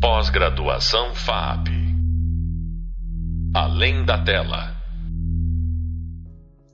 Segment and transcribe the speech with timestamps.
[0.00, 1.70] Pós-graduação FAP.
[3.52, 4.76] Além da tela.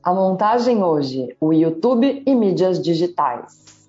[0.03, 3.89] A montagem hoje, o YouTube e mídias digitais.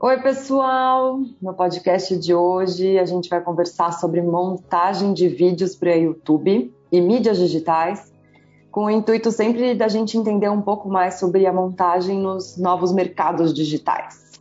[0.00, 1.20] Oi, pessoal!
[1.40, 7.00] No podcast de hoje a gente vai conversar sobre montagem de vídeos para YouTube e
[7.00, 8.12] mídias digitais,
[8.72, 12.92] com o intuito sempre da gente entender um pouco mais sobre a montagem nos novos
[12.92, 14.32] mercados digitais.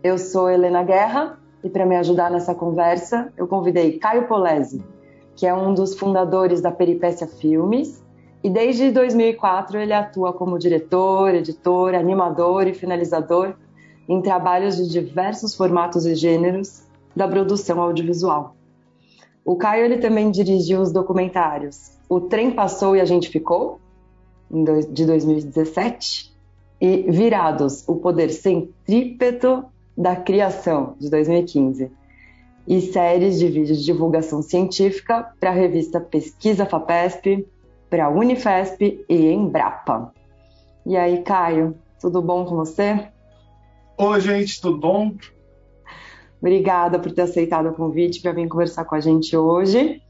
[0.00, 4.84] Eu sou Helena Guerra e para me ajudar nessa conversa eu convidei Caio Polese,
[5.34, 8.02] que é um dos fundadores da Peripécia Filmes
[8.42, 13.54] e desde 2004 ele atua como diretor, editor, animador e finalizador
[14.08, 16.84] em trabalhos de diversos formatos e gêneros
[17.14, 18.54] da produção audiovisual.
[19.44, 23.80] O Caio ele também dirigiu os documentários O Trem Passou e a Gente Ficou,
[24.92, 26.34] de 2017,
[26.80, 29.64] e Virados, o Poder Centrípeto
[29.96, 31.90] da Criação, de 2015,
[32.68, 37.46] e séries de vídeos de divulgação científica para a revista Pesquisa FAPESP,
[37.88, 40.12] para a Unifesp e Embrapa.
[40.84, 43.08] E aí, Caio, tudo bom com você?
[43.96, 45.14] Oi, gente, tudo bom?
[46.40, 50.02] Obrigada por ter aceitado o convite para vir conversar com a gente hoje.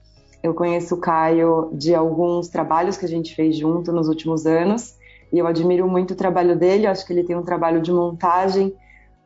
[0.42, 4.96] Eu conheço o Caio de alguns trabalhos que a gente fez junto nos últimos anos
[5.32, 6.86] e eu admiro muito o trabalho dele.
[6.86, 8.74] Eu acho que ele tem um trabalho de montagem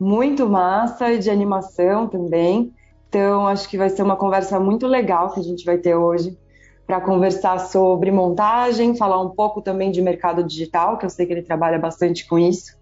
[0.00, 2.72] muito massa e de animação também.
[3.08, 6.38] Então, acho que vai ser uma conversa muito legal que a gente vai ter hoje
[6.86, 11.32] para conversar sobre montagem, falar um pouco também de mercado digital, que eu sei que
[11.32, 12.76] ele trabalha bastante com isso,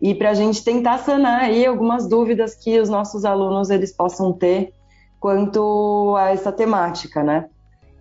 [0.00, 4.32] e para a gente tentar sanar aí algumas dúvidas que os nossos alunos eles possam
[4.32, 4.72] ter
[5.18, 7.48] quanto a essa temática, né?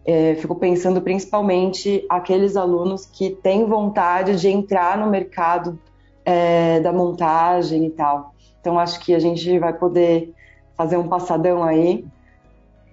[0.05, 5.79] É, fico pensando principalmente aqueles alunos que têm vontade de entrar no mercado
[6.23, 8.33] é, da montagem e tal.
[8.59, 10.33] Então acho que a gente vai poder
[10.75, 12.05] fazer um passadão aí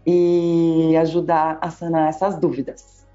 [0.06, 3.06] e ajudar a sanar essas dúvidas.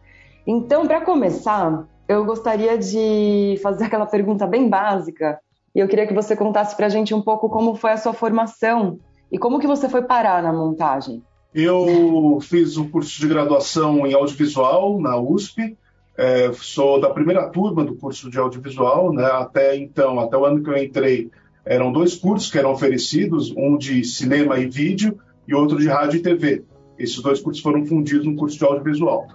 [0.46, 5.40] Então, para começar, eu gostaria de fazer aquela pergunta bem básica
[5.74, 8.14] e eu queria que você contasse para a gente um pouco como foi a sua
[8.14, 9.00] formação
[9.32, 11.24] e como que você foi parar na montagem.
[11.54, 15.78] Eu fiz o um curso de graduação em audiovisual na USP.
[16.18, 19.26] É, sou da primeira turma do curso de audiovisual, né?
[19.26, 21.32] Até então, até o ano que eu entrei,
[21.66, 26.20] eram dois cursos que eram oferecidos, um de cinema e vídeo e outro de rádio
[26.20, 26.64] e TV.
[26.98, 29.28] Esses dois cursos foram fundidos no curso de audiovisual.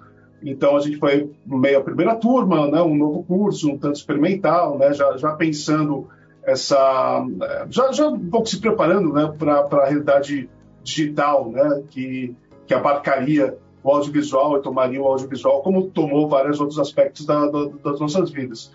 [0.42, 4.78] Então a gente foi meio da primeira turma, né, um novo curso, um tanto experimental,
[4.78, 6.08] né, já, já pensando
[6.44, 7.26] essa,
[7.70, 10.48] já, já um pouco se preparando, né, para a realidade
[10.84, 12.36] digital, né, que
[12.66, 17.66] que abarcaria o audiovisual e tomaria o audiovisual como tomou vários outros aspectos da, da,
[17.84, 18.72] das nossas vidas.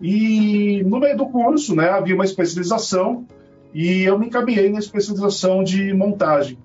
[0.00, 3.26] E no meio do curso, né, havia uma especialização
[3.72, 6.58] e eu me encaminhei na especialização de montagem.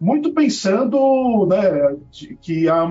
[0.00, 1.96] Muito pensando né,
[2.40, 2.86] que, a,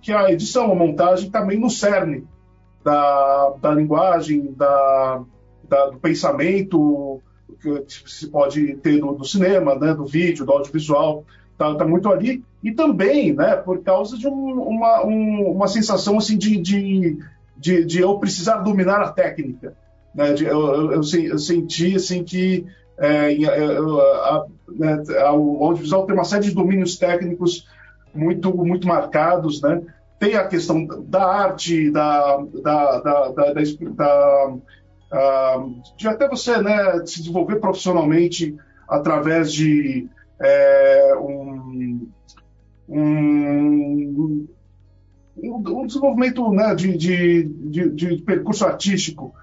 [0.00, 2.24] que a edição, a montagem também no cerne
[2.84, 5.22] da, da linguagem, da,
[5.68, 7.20] da, do pensamento
[7.60, 12.08] que se pode ter do, do cinema, né, do vídeo, do audiovisual, está tá muito
[12.08, 12.44] ali.
[12.62, 17.18] E também né, por causa de um, uma, um, uma sensação assim, de, de
[17.56, 19.74] de, de eu precisar dominar a técnica.
[20.14, 20.32] Né?
[20.32, 22.66] De, eu, eu, eu, senti assim que
[22.98, 27.66] é, a, né, o audiovisual tem uma série de domínios técnicos
[28.14, 29.82] muito muito marcados, né?
[30.18, 33.52] Tem a questão da arte, da, da, da, da
[35.96, 38.56] de até você né, se desenvolver profissionalmente
[38.88, 40.08] através de
[40.40, 42.08] é, um,
[42.88, 44.46] um,
[45.36, 49.34] um desenvolvimento né, de, de, de, de, percurso artístico,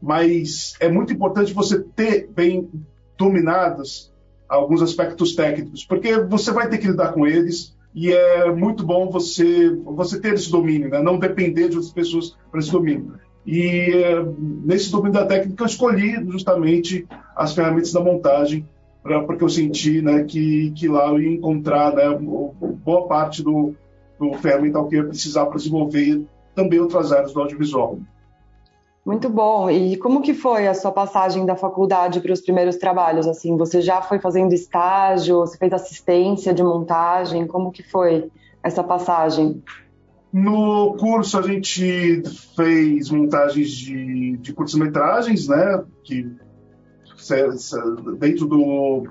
[0.00, 2.68] mas é muito importante você ter bem
[3.16, 4.12] dominados
[4.48, 9.10] alguns aspectos técnicos, porque você vai ter que lidar com eles e é muito bom
[9.10, 11.00] você você ter esse domínio, né?
[11.00, 13.14] não depender de outras pessoas para esse domínio.
[13.44, 14.24] E é,
[14.64, 18.68] nesse domínio da técnica eu escolhi justamente as ferramentas da montagem,
[19.02, 22.04] pra, porque eu senti né, que, que lá eu ia encontrar né,
[22.84, 23.74] boa parte do,
[24.18, 26.24] do ferramental que ia precisar para desenvolver
[26.54, 27.98] também outras áreas do audiovisual.
[29.04, 29.70] Muito bom.
[29.70, 33.28] E como que foi a sua passagem da faculdade para os primeiros trabalhos?
[33.28, 35.38] Assim, você já foi fazendo estágio?
[35.38, 37.46] Você fez assistência de montagem?
[37.46, 38.28] Como que foi
[38.64, 39.62] essa passagem?
[40.32, 42.20] No curso a gente
[42.56, 45.84] fez montagens de, de curtas-metragens, né?
[46.02, 46.28] Que
[48.18, 49.04] dentro do,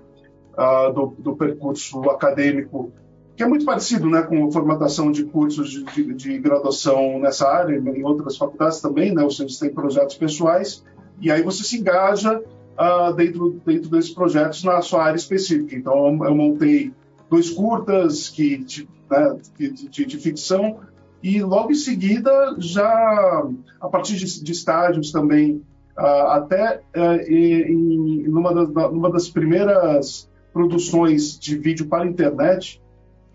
[0.58, 2.92] uh, do, do percurso acadêmico
[3.36, 7.48] que é muito parecido né, com a formatação de cursos de, de, de, graduação nessa
[7.48, 10.84] área, em outras faculdades também, né, você tem projetos pessoais,
[11.20, 15.76] e aí você se engaja uh, dentro, dentro desses projetos na sua área específica.
[15.76, 16.94] Então, eu montei
[17.30, 20.80] dois curtas que, de, né, de, de, ficção,
[21.22, 23.44] e logo em seguida, já
[23.82, 25.62] a partir de, estágios também,
[25.98, 28.24] uh, até uh, em,
[28.54, 32.82] das, numa das primeiras produções de vídeo para a internet,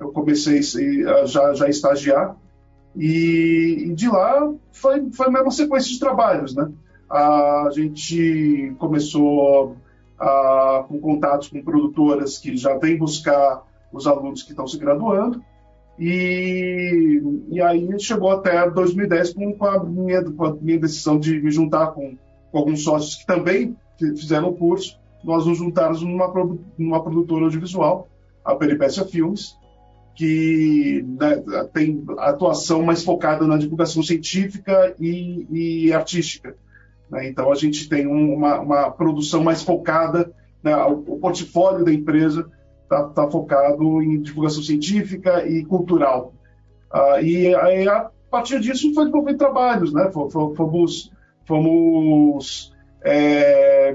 [0.01, 0.61] eu comecei
[1.07, 2.37] a já, já estagiar,
[2.97, 6.71] e, de lá foi, foi uma sequência de trabalhos, né?
[7.09, 9.77] A gente começou
[10.19, 13.63] a, com contatos com produtoras que já vêm buscar
[13.93, 15.43] os alunos que estão se graduando,
[15.99, 17.21] e,
[17.51, 21.51] e aí chegou até 2010 com, com, a minha, com a minha decisão de me
[21.51, 22.17] juntar com,
[22.51, 26.33] com alguns sócios que também fizeram o curso, nós nos juntamos numa,
[26.79, 28.09] numa produtora audiovisual,
[28.45, 29.55] a Peripécia Filmes,
[30.15, 31.43] que né,
[31.73, 36.55] tem atuação mais focada na divulgação científica e, e artística.
[37.11, 37.29] Né?
[37.29, 40.75] Então, a gente tem um, uma, uma, produção mais focada, né?
[40.77, 42.51] o, o, portfólio da empresa
[42.83, 46.35] está tá focado em divulgação científica e cultural.
[46.93, 49.93] Uh, e aí, a partir disso, foi desenvolvendo trabalhos.
[49.93, 50.11] Né?
[50.13, 51.11] Fomos,
[51.47, 52.73] fomos
[53.03, 53.95] é,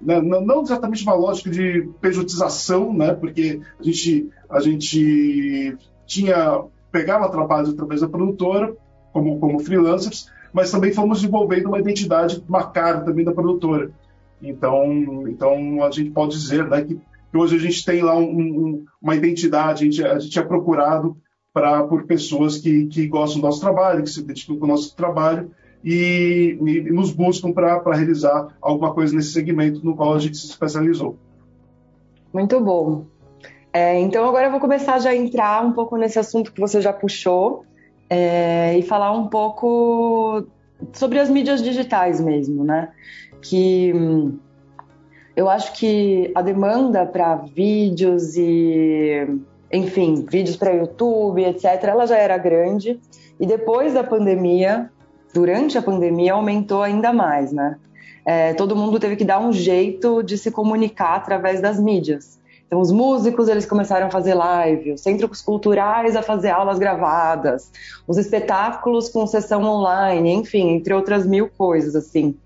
[0.00, 5.76] né, não, exatamente uma lógica de pejotização, né, porque a gente, a gente
[6.06, 6.62] tinha,
[6.92, 8.74] pegava trabalhos através da produtora,
[9.12, 13.90] como, como freelancers, mas também fomos desenvolvendo uma identidade, uma cara também da produtora.
[14.42, 17.00] Então, então a gente pode dizer né, que
[17.32, 21.16] hoje a gente tem lá um, um, uma identidade, a gente, a gente é procurado
[21.52, 24.94] pra, por pessoas que, que gostam do nosso trabalho, que se identificam com o nosso
[24.94, 25.50] trabalho,
[25.84, 30.46] e, e nos buscam para realizar alguma coisa nesse segmento no qual a gente se
[30.46, 31.16] especializou.
[32.32, 33.04] Muito bom.
[33.72, 36.80] É, então agora eu vou começar já a entrar um pouco nesse assunto que você
[36.80, 37.64] já puxou
[38.08, 40.46] é, e falar um pouco
[40.92, 42.90] sobre as mídias digitais mesmo, né?
[43.42, 44.38] Que hum,
[45.36, 49.26] eu acho que a demanda para vídeos e,
[49.72, 53.00] enfim, vídeos para YouTube, etc., ela já era grande.
[53.40, 54.90] E depois da pandemia,
[55.34, 57.76] durante a pandemia aumentou ainda mais, né?
[58.24, 62.38] É, todo mundo teve que dar um jeito de se comunicar através das mídias.
[62.66, 67.70] Então, os músicos eles começaram a fazer live, os centros culturais a fazer aulas gravadas,
[68.06, 72.36] os espetáculos com sessão online, enfim, entre outras mil coisas assim.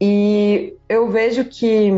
[0.00, 1.92] E eu vejo que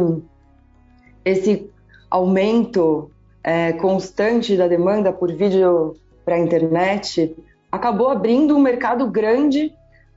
[1.24, 1.70] esse
[2.10, 3.10] aumento
[3.42, 5.94] é, constante da demanda por vídeo
[6.24, 7.36] para a internet
[7.70, 9.72] acabou abrindo um mercado grande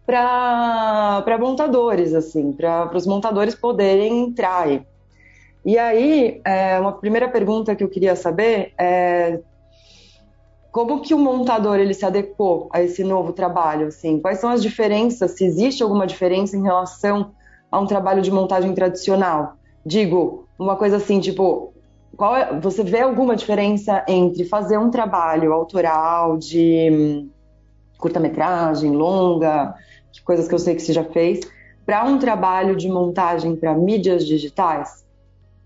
[0.07, 4.81] para montadores, assim, para os montadores poderem entrar aí.
[5.65, 9.42] E aí, é, uma primeira pergunta que eu queria saber é
[10.71, 14.19] como que o montador ele se adequou a esse novo trabalho, assim?
[14.19, 15.31] Quais são as diferenças?
[15.31, 17.31] Se existe alguma diferença em relação
[17.69, 19.57] a um trabalho de montagem tradicional?
[19.86, 21.74] Digo, uma coisa assim, tipo,
[22.21, 27.30] é, você vê alguma diferença entre fazer um trabalho autoral de hum,
[27.98, 29.75] curta-metragem, longa,
[30.25, 31.42] coisas que eu sei que você já fez,
[31.86, 35.06] para um trabalho de montagem para mídias digitais?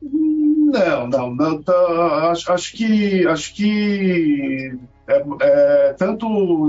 [0.02, 4.78] Não, não, não tá, acho, acho, que acho que
[5.08, 6.26] é, é, tanto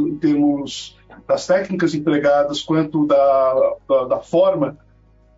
[0.08, 4.76] em termos das técnicas empregadas quanto da, da, da forma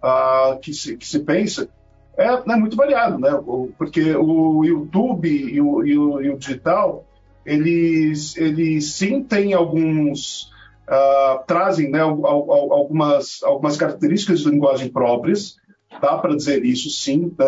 [0.03, 1.69] uh, que, se, que se pensa
[2.17, 3.31] é, é, muito variado, né?
[3.77, 7.05] Porque o YouTube e o, e o, e o digital
[7.45, 10.51] eles, eles sim têm alguns
[10.89, 15.57] uh, trazem né, algumas, algumas características de linguagem próprias,
[16.01, 17.33] dá para dizer isso sim.
[17.39, 17.47] Né?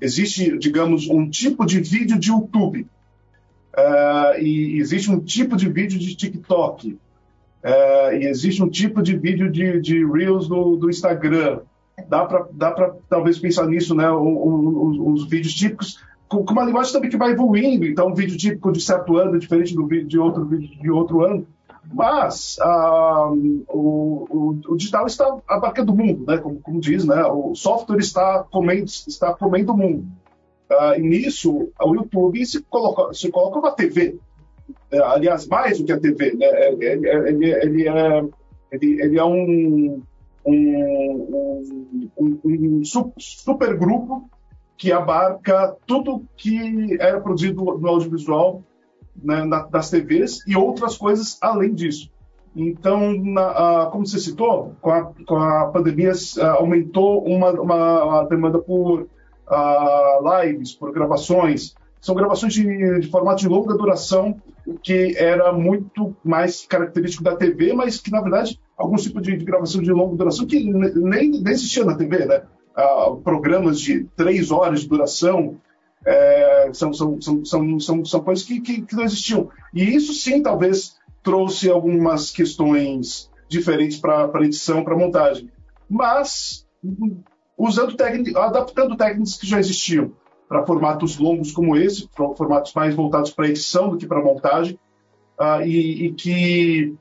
[0.00, 2.86] Existe, digamos, um tipo de vídeo de YouTube,
[3.76, 9.16] uh, e existe um tipo de vídeo de TikTok, uh, e existe um tipo de
[9.16, 11.60] vídeo de, de Reels do, do Instagram.
[12.08, 14.10] Dá para dá talvez pensar nisso, né?
[14.10, 17.86] Os, os vídeos típicos com, uma linguagem também que vai evoluindo.
[17.86, 20.90] Então, um vídeo típico de certo ano é diferente do vídeo de outro vídeo de
[20.90, 21.46] outro ano.
[21.92, 22.58] Mas
[23.68, 26.38] o, o, o, digital está abarcando o mundo, né?
[26.38, 27.24] como, como, diz, né?
[27.24, 30.06] o software está comendo, está comendo o mundo.
[30.70, 34.18] Ah, e nisso, o YouTube se coloca, se coloca uma TV.
[34.90, 36.32] É, aliás, mais do que a TV.
[36.34, 36.46] Né?
[36.46, 38.24] É, é, ele, ele, ele, é,
[38.72, 40.02] ele, ele é um,
[40.44, 41.60] um,
[42.18, 44.28] um, um super grupo
[44.76, 48.62] que abarca tudo que era produzido no audiovisual
[49.22, 52.10] né, na, das TVs e outras coisas além disso.
[52.56, 56.12] Então, na, como você citou, com a, com a pandemia
[56.58, 59.06] aumentou uma, uma, demanda por
[60.42, 61.74] lives, por gravações.
[62.00, 64.40] São gravações de, de, formato de longa duração,
[64.82, 69.44] que era muito mais característico da TV, mas que, na verdade, alguns tipos de, de
[69.44, 72.42] gravação de longa duração que nem, nem existia na TV, né?
[72.76, 75.56] Uh, programas de três horas de duração,
[76.06, 79.50] é, são, são, são, são, são, são coisas que, que, que não existiam.
[79.74, 85.50] E isso sim, talvez, trouxe algumas questões diferentes para edição, para montagem.
[85.90, 86.64] Mas
[87.58, 90.12] usando técnicas, adaptando técnicas que já existiam
[90.48, 94.78] para formatos longos como esse, formatos mais voltados para edição do que para montagem,
[95.40, 96.94] uh, e, e, que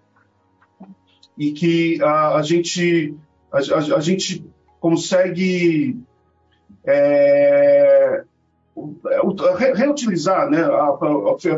[1.38, 3.16] e que uh, a gente
[3.52, 4.44] a, a, a gente
[4.80, 6.00] consegue
[6.84, 8.24] é,
[9.76, 10.64] reutilizar né,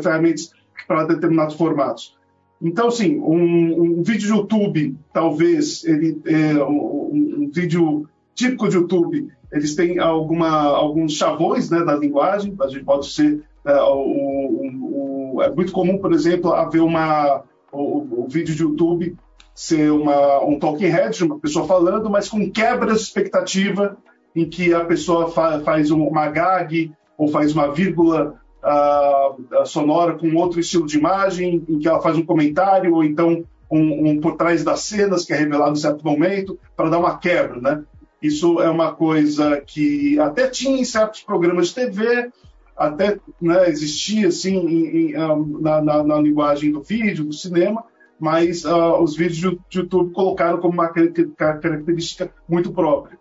[0.02, 0.52] ferramentas
[0.86, 2.16] para determinados formatos.
[2.60, 8.76] Então, assim, um, um, vídeo de YouTube, talvez, ele, é, um, um, vídeo típico de
[8.76, 15.40] YouTube, eles têm alguma, alguns chavões né, da linguagem, a gente pode ser, é, o,
[15.40, 19.16] é muito comum, por exemplo, haver uma, o, o vídeo de YouTube
[19.54, 23.96] ser uma, um talking head, uma pessoa falando, mas com quebra de expectativa,
[24.34, 30.32] em que a pessoa fa faz uma gag ou faz uma vírgula uh, sonora com
[30.36, 34.36] outro estilo de imagem, em que ela faz um comentário, ou então um, um por
[34.36, 37.82] trás das cenas que é revelado em certo momento, para dar uma quebra, né?
[38.22, 42.30] Isso é uma coisa que até tinha em certos programas de TV,
[42.76, 45.12] até né, existia assim em, em,
[45.60, 47.84] na, na, na, linguagem do vídeo, do cinema,
[48.18, 53.17] mas uh, os vídeos do YouTube colocaram como uma característica muito própria.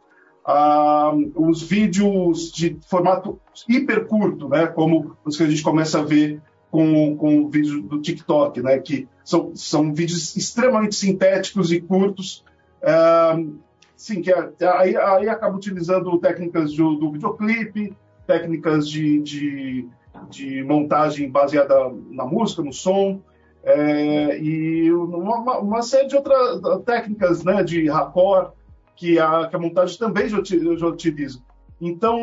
[0.47, 3.37] Uh, os vídeos de formato
[3.67, 7.81] hiper curto, né, como os que a gente começa a ver com, com o vídeo
[7.81, 12.45] do TikTok, né, que são, são vídeos extremamente sintéticos e curtos,
[12.81, 13.57] uh,
[13.97, 17.93] sim, que é, aí, aí acaba utilizando técnicas do, do videoclipe,
[18.25, 19.89] técnicas de, de,
[20.29, 21.75] de montagem baseada
[22.09, 23.19] na música, no som,
[23.63, 28.51] é, e uma, uma, série de outras técnicas né, de raccord
[28.97, 31.39] que a, que a montagem também já, já utiliza.
[31.79, 32.17] Então,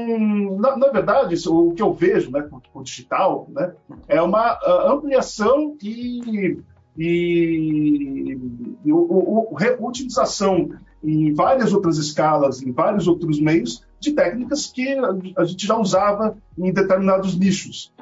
[0.58, 3.72] na, na, verdade, o que eu vejo né, com, o digital né,
[4.08, 6.58] é uma ampliação e,
[6.98, 8.38] e,
[8.84, 10.70] e o, reutilização
[11.02, 14.96] em várias outras escalas, em vários outros meios, de técnicas que
[15.36, 17.92] a gente já usava em determinados nichos.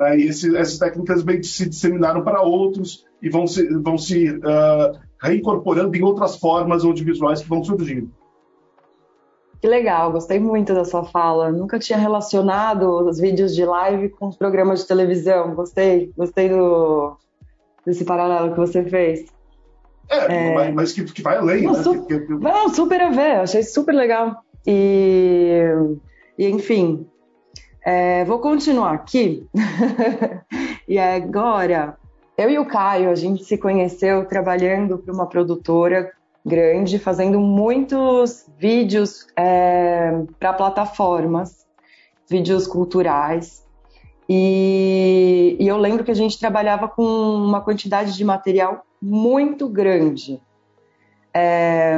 [0.00, 0.18] Né?
[0.18, 4.98] E esse, essas técnicas bem se disseminaram para outros e vão se, vão se uh,
[5.20, 8.10] reincorporando em outras formas audiovisuais que vão surgindo.
[9.62, 11.52] Que legal, gostei muito da sua fala.
[11.52, 15.54] Nunca tinha relacionado os vídeos de live com os programas de televisão.
[15.54, 17.16] Gostei, gostei do,
[17.86, 19.24] desse paralelo que você fez.
[20.10, 20.72] É, é...
[20.72, 21.82] mas que, que vai além, não, né?
[21.84, 22.04] Su...
[22.06, 22.32] Que, que...
[22.32, 24.42] Não, super a ver, achei super legal.
[24.66, 25.62] E,
[26.36, 27.06] e enfim,
[27.84, 29.46] é, vou continuar aqui.
[30.88, 31.96] e agora,
[32.36, 36.10] eu e o Caio, a gente se conheceu trabalhando para uma produtora
[36.44, 41.66] grande, fazendo muitos vídeos é, para plataformas,
[42.28, 43.64] vídeos culturais.
[44.28, 50.40] E, e, eu lembro que a gente trabalhava com uma quantidade de material muito grande.
[51.34, 51.96] É,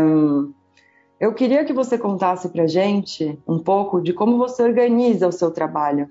[1.21, 5.51] eu queria que você contasse para gente um pouco de como você organiza o seu
[5.51, 6.11] trabalho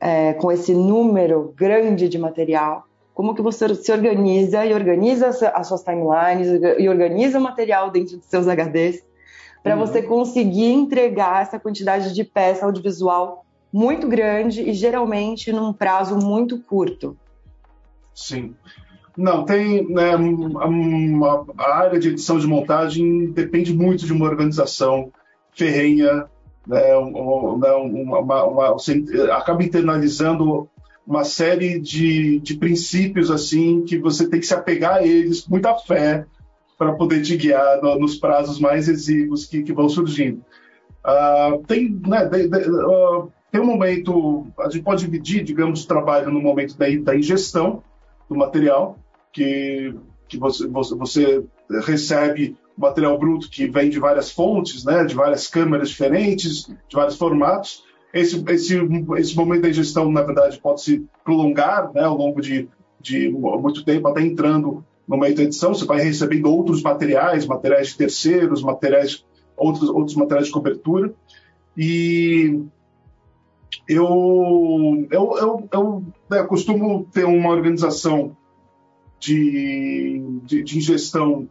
[0.00, 2.87] é, com esse número grande de material.
[3.18, 6.46] Como que você se organiza e organiza as suas timelines
[6.78, 9.04] e organiza o material dentro dos seus HDs
[9.60, 9.80] para uhum.
[9.84, 16.60] você conseguir entregar essa quantidade de peça audiovisual muito grande e geralmente num prazo muito
[16.60, 17.16] curto.
[18.14, 18.54] Sim.
[19.16, 25.10] Não, tem né, uma, a área de edição de montagem depende muito de uma organização
[25.56, 26.26] ferrenha,
[26.64, 26.80] né,
[27.58, 28.76] né, uma, uma,
[29.36, 30.70] acaba internalizando
[31.08, 35.52] uma série de, de princípios assim que você tem que se apegar a eles com
[35.52, 36.26] muita fé
[36.76, 40.44] para poder te guiar no, nos prazos mais exíguos que, que vão surgindo.
[41.02, 45.88] Uh, tem, né, de, de, uh, tem um momento, a gente pode dividir, digamos, o
[45.88, 47.82] trabalho no momento da, da ingestão
[48.28, 48.98] do material,
[49.32, 49.94] que,
[50.28, 51.44] que você, você, você
[51.86, 57.16] recebe material bruto que vem de várias fontes, né, de várias câmeras diferentes, de vários
[57.16, 57.82] formatos.
[58.12, 58.74] Esse, esse,
[59.18, 62.68] esse momento da ingestão, na verdade, pode se prolongar né, ao longo de,
[63.00, 65.74] de muito tempo, até entrando no meio da edição.
[65.74, 69.24] Você vai recebendo outros materiais, materiais de terceiros, materiais,
[69.56, 71.12] outros, outros materiais de cobertura.
[71.76, 72.62] E
[73.86, 78.36] eu, eu, eu, eu né, costumo ter uma organização
[79.18, 81.48] de, de, de ingestão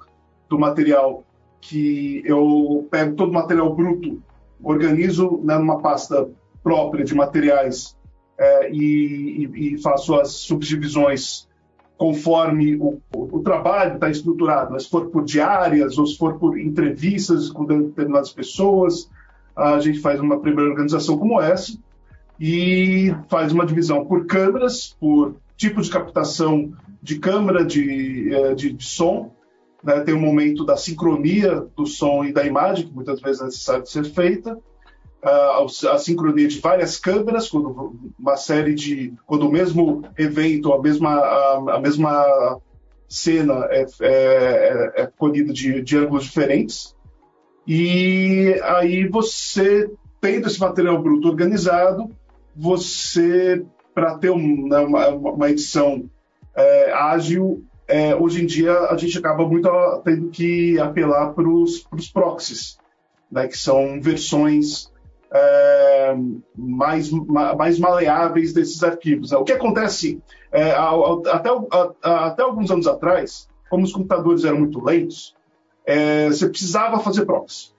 [0.50, 1.24] do material
[1.60, 4.22] que eu pego todo o material bruto,
[4.64, 6.30] organizo né, numa pasta
[6.68, 7.96] própria de materiais
[8.38, 11.48] é, e, e, e, faço as subdivisões
[11.98, 14.74] conforme o, o, trabalho está estruturado.
[14.74, 14.80] Né?
[14.80, 19.10] Se for por diárias ou se for por entrevistas com determinadas pessoas,
[19.56, 21.72] a gente faz uma primeira organização como essa.
[22.38, 28.74] e faz uma divisão por câmeras, por tipo de captação de câmera de, eh, de,
[28.74, 29.32] de som.
[29.82, 30.02] Né?
[30.02, 33.46] Tem o um momento da sincronia do som e da imagem, que muitas vezes é
[33.46, 34.60] necessário ser feita.
[35.24, 40.82] A, a sincronia de várias câmeras, quando uma série de, quando o mesmo evento, a
[40.82, 42.60] mesma, a, a mesma
[43.10, 46.96] cena é, é, é colhida de, de ângulos diferentes.
[47.66, 49.90] E aí você,
[50.22, 52.10] tendo esse material bruto organizado,
[52.56, 56.10] você, para ter um, né, uma, uma, edição
[56.56, 59.70] é, ágil, é, hoje em dia a gente acaba muito
[60.04, 62.78] tendo que apelar para os proxies,
[63.32, 64.92] né, que são versões
[65.32, 66.16] é,
[66.56, 69.32] mais, mais maleáveis desses arquivos.
[69.32, 70.72] O que acontece, é,
[71.32, 71.50] até,
[72.02, 75.36] até alguns anos atrás, como os computadores eram muito lentos,
[75.86, 77.76] é, você precisava fazer proxy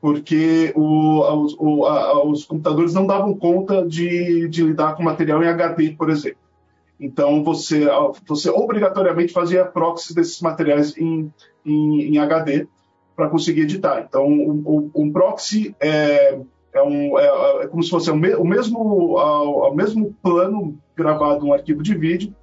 [0.00, 1.20] porque o,
[1.58, 6.08] o, a, os computadores não davam conta de, de, lidar com material em HD, por
[6.08, 6.38] exemplo.
[6.98, 7.86] Então, você,
[8.26, 11.32] você obrigatoriamente fazia proxy desses materiais em,
[11.64, 12.66] em, em HD
[13.14, 14.04] para conseguir editar.
[14.06, 16.38] Então, um, um proxy é,
[16.72, 18.78] é, um, é, é, como se fosse o, me, o mesmo,
[19.16, 22.34] o, mesmo plano gravado num arquivo de vídeo,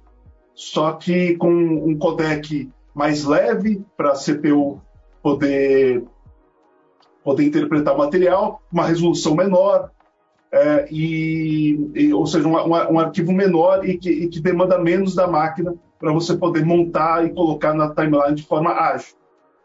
[0.54, 4.80] só que com um codec mais leve para a CPU
[5.22, 6.04] poder
[7.22, 9.90] poder interpretar o material, uma resolução menor,
[10.50, 15.14] é, e, e, ou seja, um, um, arquivo menor e que, e que, demanda menos
[15.14, 19.17] da máquina para você poder montar e colocar na timeline de forma ágil.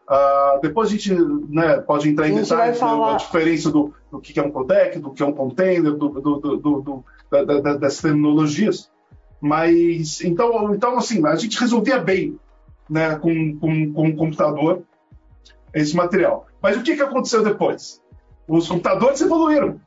[0.08, 1.14] Uh, depois a gente
[1.48, 3.14] né, pode entrar em detalhes falar...
[3.14, 7.04] a diferença do, do, que é um codec, do que é um container, do, do,
[7.30, 8.90] da, da, das terminologias.
[9.40, 12.38] Mas então, então assim, a gente resolvia bem
[12.88, 14.82] né, com, com, com o computador
[15.72, 16.46] esse material.
[16.62, 18.00] Mas o que, que aconteceu depois?
[18.46, 19.80] Os computadores evoluíram.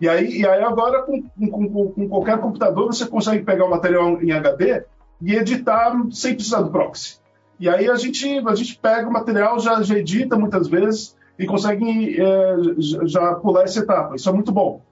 [0.00, 4.20] E aí, e aí agora, com, com, com, qualquer computador, você consegue pegar o material
[4.20, 4.84] em HD
[5.20, 7.21] e editar sem precisar do proxy.
[7.58, 11.46] E aí a gente, a gente pega o material, já, já edita muitas vezes e
[11.46, 12.56] consegue é,
[13.06, 14.16] já pular essa etapa.
[14.16, 14.82] Isso é muito bom.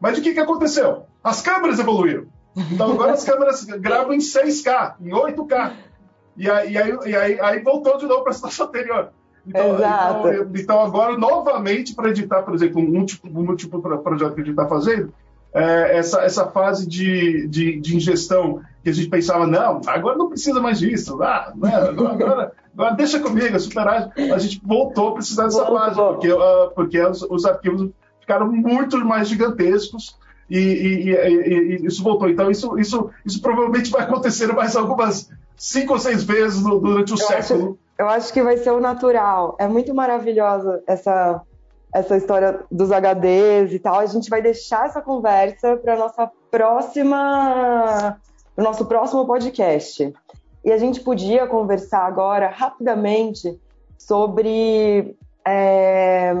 [0.00, 1.04] Mas o que, que aconteceu?
[1.22, 2.26] As câmeras evoluíram.
[2.72, 5.72] Então agora as câmeras gravam em 6K, em 8K.
[6.36, 9.12] E aí, e aí, e aí, aí voltou de novo para a situação anterior.
[9.46, 10.28] Então, Exato.
[10.28, 14.40] Então, então, agora, novamente, para editar, por exemplo, um tipo, um tipo de projeto que
[14.40, 15.12] a gente está fazendo,
[15.52, 20.28] é, essa, essa fase de, de, de, ingestão que a gente pensava, não, agora não
[20.28, 25.44] precisa mais disso, ah, né, agora, agora, deixa comigo, superar, a gente voltou a precisar
[25.44, 27.90] dessa fase, porque, uh, porque os, os, arquivos
[28.20, 30.16] ficaram muito mais gigantescos
[30.48, 32.28] e, e, e, e, isso voltou.
[32.28, 37.14] Então, isso, isso, isso provavelmente vai acontecer mais algumas cinco ou seis vezes durante o
[37.14, 37.62] Eu século.
[37.62, 39.56] Acho eu acho que vai ser o natural.
[39.58, 41.42] É muito maravilhosa essa
[41.92, 43.98] essa história dos HDs e tal.
[43.98, 48.16] A gente vai deixar essa conversa para nossa próxima,
[48.62, 50.12] nosso próximo podcast.
[50.64, 53.58] E a gente podia conversar agora rapidamente
[53.98, 56.32] sobre é,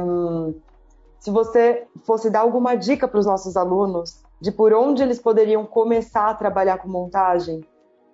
[1.18, 5.64] se você fosse dar alguma dica para os nossos alunos de por onde eles poderiam
[5.66, 7.62] começar a trabalhar com montagem,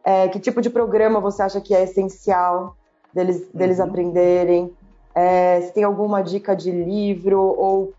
[0.05, 2.77] é, que tipo de programa você acha que é essencial
[3.14, 3.85] deles, deles uhum.
[3.85, 4.73] aprenderem.
[5.14, 7.95] É, se tem alguma dica de livro ou,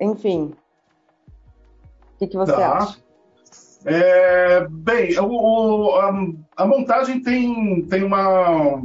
[0.00, 0.54] enfim.
[2.14, 2.78] O que, que você tá.
[2.78, 3.03] acha?
[3.84, 8.82] É, bem, o, o, a, a, montagem tem, tem, uma,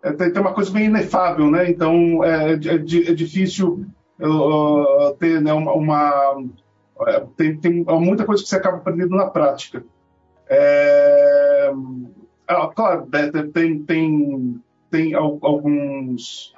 [0.00, 1.68] é, tem, tem, uma coisa bem inefável, né?
[1.68, 3.84] Então é, é, é difícil
[4.20, 5.72] uh, ter né, uma.
[5.72, 6.44] uma
[7.08, 9.84] é, tem, tem, muita coisa que você acaba aprendendo na prática.
[10.48, 11.72] É,
[12.46, 13.08] ah, claro,
[13.52, 16.54] tem, tem, tem alguns,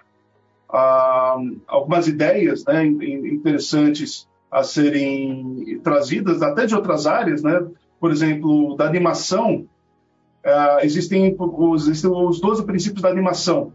[0.69, 7.67] ah, algumas ideias né, interessantes a serem trazidas até de outras áreas, né?
[8.01, 9.67] Por exemplo, da animação,
[10.45, 13.73] ah, existem, os, existem os 12 princípios da animação,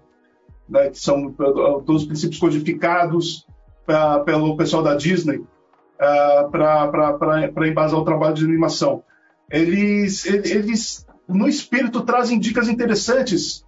[0.67, 3.45] né, que são todos os princípios codificados
[3.85, 9.03] pra, pelo pessoal da Disney uh, para embasar o trabalho de animação.
[9.49, 13.63] Eles, eles, no espírito, trazem dicas interessantes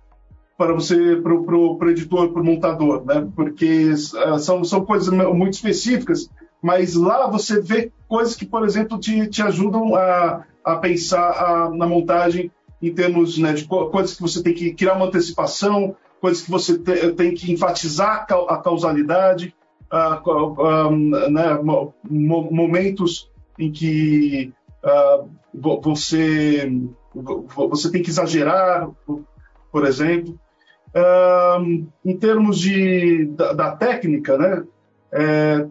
[0.57, 3.27] para você, para o editor, para o montador, né?
[3.35, 6.27] Porque uh, são, são coisas muito específicas,
[6.61, 11.69] mas lá você vê coisas que, por exemplo, te, te ajudam a, a pensar a,
[11.69, 15.95] na montagem em termos né, de co coisas que você tem que criar uma antecipação,
[16.21, 19.53] coisas que você te, tem que enfatizar a causalidade,
[19.91, 20.91] uh,
[21.29, 24.53] né, mo momentos em que
[25.53, 26.71] você,
[27.69, 28.89] você tem que exagerar,
[29.71, 30.39] por exemplo.
[32.05, 34.63] Em termos de, da, da técnica, né,
[35.11, 35.67] é,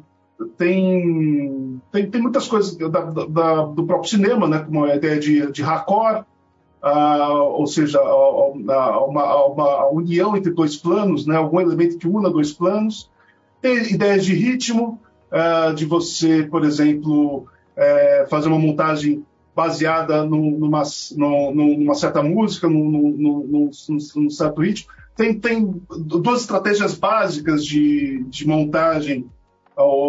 [0.58, 5.50] tem, tem, tem muitas coisas da, da, do próprio cinema, né, como a ideia de,
[5.50, 6.24] de raccord,
[6.82, 12.52] uh, ou seja, uma, uma, união entre dois planos, né, algum elemento que una dois
[12.52, 13.10] planos.
[13.62, 15.00] Tem ideias de ritmo,
[15.32, 20.82] uh, de você, por exemplo, uh, fazer uma montagem baseada numa,
[21.16, 23.70] numa, certa música, num, num,
[24.14, 24.92] num, certo ritmo.
[25.16, 29.26] Tem, tem duas estratégias básicas de, de montagem,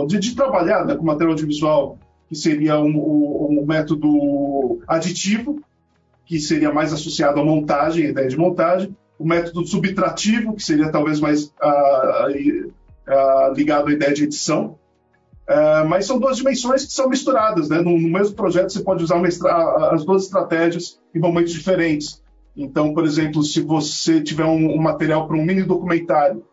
[0.08, 1.98] de, de trabalhar né, com material audiovisual,
[2.30, 5.62] que seria um, um, um, método aditivo,
[6.26, 10.92] que seria mais associado à montagem, à ideia de montagem, o método subtrativo, que seria
[10.92, 12.28] talvez mais ah,
[13.08, 14.78] ah, ligado à ideia de edição,
[15.48, 17.70] Uh, mas são duas dimensões que são misturadas.
[17.70, 17.78] Né?
[17.78, 22.22] No, no mesmo projeto, você pode usar as duas estratégias em momentos diferentes.
[22.56, 26.44] Então, por exemplo, se você tiver um, um material para um mini documentário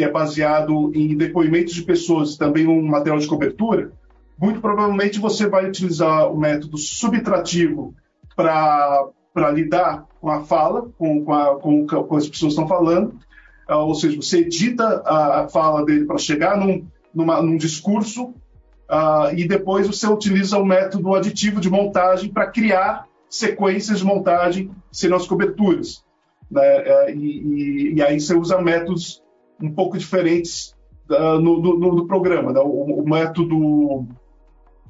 [0.00, 3.92] que é baseado em depoimentos de pessoas, também um material de cobertura,
[4.38, 7.94] muito provavelmente você vai utilizar o método subtrativo
[8.34, 13.18] para lidar com a fala, com, com, a, com, com as pessoas estão falando,
[13.68, 18.28] uh, ou seja, você edita a, a fala dele para chegar num, numa, num discurso
[18.88, 24.70] uh, e depois você utiliza o método aditivo de montagem para criar sequências de montagem
[24.90, 26.02] sem as coberturas.
[26.50, 26.62] Né?
[26.64, 29.22] É, e, e, e, aí você usa métodos
[29.62, 30.74] um pouco diferentes
[31.10, 32.52] uh, no, no, no, programa.
[32.52, 32.60] Né?
[32.60, 34.06] O, o, método, o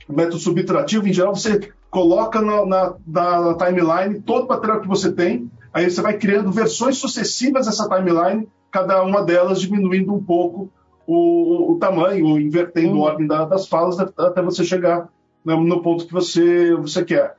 [0.09, 5.13] método subtrativo, em geral, você coloca na, na, na, timeline todo o material que você
[5.13, 10.71] tem, aí você vai criando versões sucessivas dessa timeline, cada uma delas diminuindo um pouco
[11.07, 13.05] o, o tamanho, invertendo uhum.
[13.05, 15.09] a ordem da, das falas até você chegar
[15.45, 17.35] né, no ponto que você, você quer.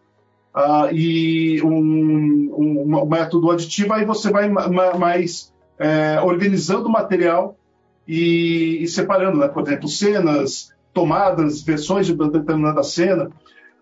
[0.54, 5.51] Ah, e um, um, um, método aditivo, aí você vai mais
[5.82, 7.58] é, organizando o material
[8.08, 9.48] e, e, separando, né?
[9.48, 13.32] por exemplo, cenas, tomadas, versões de determinada cena.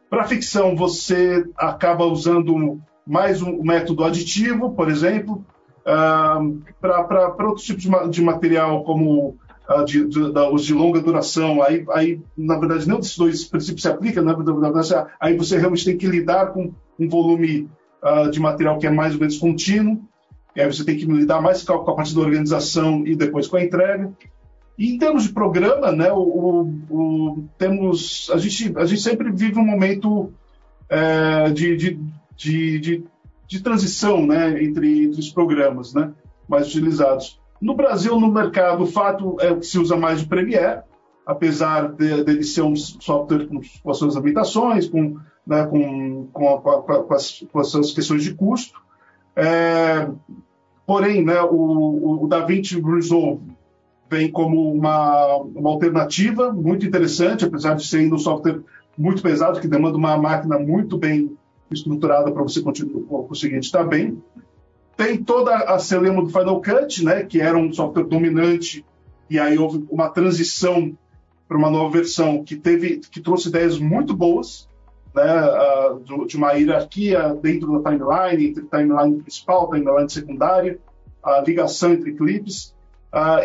[0.09, 5.43] Para ficção, você acaba usando mais um método aditivo, por exemplo,
[5.85, 6.39] ah,
[6.79, 9.37] para outros tipos de, de material, como
[9.85, 10.19] de, de,
[10.51, 14.33] os de longa duração, aí, aí, na verdade, nenhum desses dois princípios se aplica, né?
[15.19, 17.69] aí você realmente tem que lidar com um volume
[18.01, 20.01] uh, de material que é mais ou menos contínuo,
[20.55, 23.15] e aí você tem que lidar mais com a, com a parte da organização e
[23.15, 24.11] depois com a entrega.
[24.77, 29.31] E em termos de programa, né, o, o, o temos, a, gente, a gente sempre
[29.31, 30.31] vive um momento
[30.89, 31.99] é, de, de,
[32.35, 33.03] de,
[33.45, 36.11] de, transição né, entre, entre os programas né,
[36.47, 37.39] mais utilizados.
[37.61, 40.81] No Brasil, no mercado, o fato é que se usa mais o Premiere,
[41.25, 46.27] apesar dele de, de ser um software com, com, as suas limitações, com, né, com,
[46.31, 48.79] com, a, com, as, com, as, suas questões de custo.
[49.35, 50.07] É,
[50.85, 53.43] porém, né, o, o DaVinci Resolve
[54.09, 58.61] vem como uma, uma alternativa muito interessante, apesar de ser um software
[58.97, 61.37] muito pesado, que demanda uma máquina muito bem
[61.71, 64.21] estruturada para você conseguir editar bem.
[64.97, 68.85] Tem toda a celema do Final Cut, né, que era um software dominante,
[69.29, 70.97] e aí houve uma transição
[71.47, 74.68] para uma nova versão que teve, que trouxe ideias muito boas,
[75.15, 75.23] né,
[76.27, 80.79] de uma hierarquia dentro da timeline, entre timeline principal, timeline secundária,
[81.23, 82.73] a ligação entre clipes.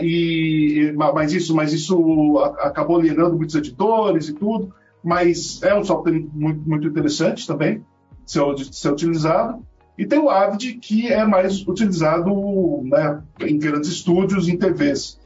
[0.00, 4.72] E, mas isso, mas isso acabou alienando muitos editores e tudo.
[5.02, 7.84] Mas é um software muito, muito interessante também
[8.26, 9.64] ser, ser utilizado.
[9.96, 15.20] E tem o Avid, que é mais utilizado né, em grandes estúdios, em TVs.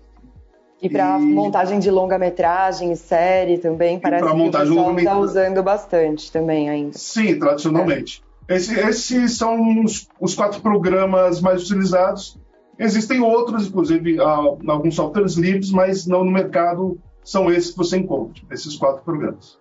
[0.81, 1.23] E para e...
[1.23, 6.97] montagem de longa-metragem, série também, parece que o pessoal está usando bastante também ainda.
[6.97, 8.23] Sim, tradicionalmente.
[8.49, 8.57] É.
[8.57, 12.39] Esse, esses são os, os, quatro programas mais utilizados.
[12.79, 17.99] Existem outros, inclusive uh, alguns softwares livres, mas não no mercado são esses que você
[17.99, 19.59] encontra, esses quatro programas.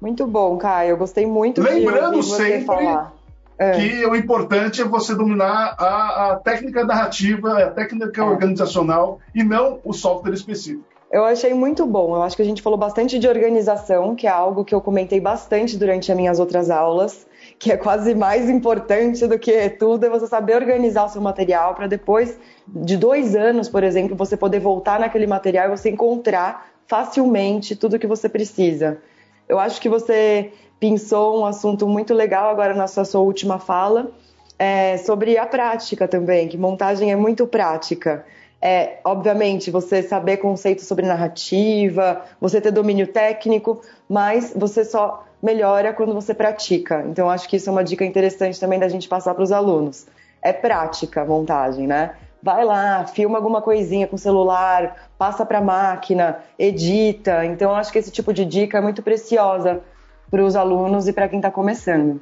[0.00, 0.90] Muito bom, Caio.
[0.90, 3.13] Eu gostei muito Lembrando de ouvir você sempre, falar
[3.58, 3.72] é.
[3.72, 8.24] que o importante é você dominar a, a técnica narrativa, a técnica é.
[8.24, 10.84] organizacional e não o software específico.
[11.14, 12.16] Eu achei muito bom.
[12.16, 15.20] Eu acho que a gente falou bastante de organização, que é algo que eu comentei
[15.20, 17.24] bastante durante as minhas outras aulas,
[17.56, 21.74] que é quase mais importante do que tudo, é você saber organizar o seu material
[21.76, 22.36] para depois
[22.66, 27.98] de dois anos, por exemplo, você poder voltar naquele material e você encontrar facilmente tudo
[27.98, 28.98] que você precisa.
[29.48, 34.10] Eu acho que você pensou um assunto muito legal agora na sua, sua última fala,
[34.58, 38.24] é, sobre a prática também, que montagem é muito prática.
[38.60, 45.92] É, obviamente, você saber conceitos sobre narrativa, você ter domínio técnico, mas você só melhora
[45.92, 47.04] quando você pratica.
[47.08, 50.06] Então, acho que isso é uma dica interessante também da gente passar para os alunos.
[50.40, 52.14] É prática a montagem, né?
[52.44, 57.44] vai lá, filma alguma coisinha com celular, passa para a máquina, edita.
[57.44, 59.82] Então, acho que esse tipo de dica é muito preciosa
[60.30, 62.20] para os alunos e para quem está começando.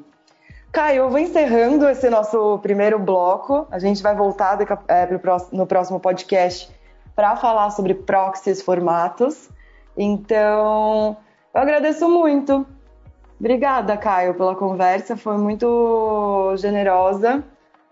[0.70, 3.66] Caio, eu vou encerrando esse nosso primeiro bloco.
[3.70, 5.08] A gente vai voltar é,
[5.52, 6.70] no próximo podcast
[7.14, 9.50] para falar sobre proxies formatos.
[9.96, 11.16] Então,
[11.54, 12.66] eu agradeço muito.
[13.38, 15.16] Obrigada, Caio, pela conversa.
[15.16, 17.44] Foi muito generosa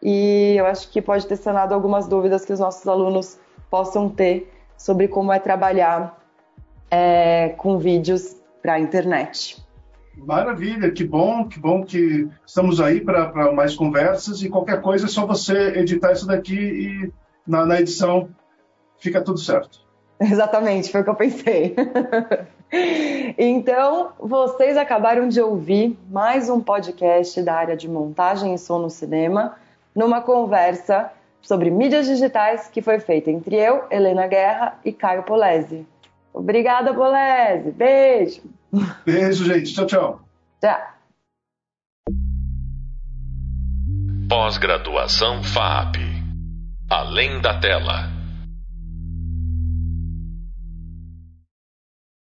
[0.03, 4.51] e eu acho que pode ter sanado algumas dúvidas que os nossos alunos possam ter
[4.81, 6.19] sobre como é trabalhar
[6.91, 9.63] é, com vídeos para a internet.
[10.17, 15.09] Maravilha, que bom, que bom que estamos aí para mais conversas e qualquer coisa é
[15.09, 17.13] só você editar isso daqui e
[17.47, 18.31] na, na edição
[18.99, 19.81] fica tudo certo.
[20.19, 21.77] Exatamente, foi o que eu pensei.
[23.37, 28.91] então, vocês acabaram de ouvir mais um podcast da área de montagem e som no
[28.91, 29.57] cinema,
[29.95, 31.13] numa conversa
[31.43, 35.87] sobre mídias digitais que foi feita entre eu, Helena Guerra e Caio Polese.
[36.33, 37.71] Obrigada, Polese.
[37.73, 38.43] Beijo.
[39.05, 39.75] Beijo, gente.
[39.75, 40.21] Tchau, tchau.
[40.61, 40.81] Tchau.
[44.29, 45.97] Pós-graduação FAP.
[46.89, 48.20] Além da tela.